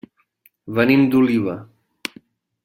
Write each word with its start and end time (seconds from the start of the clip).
Venim 0.79 1.03
d'Oliva. 1.11 1.55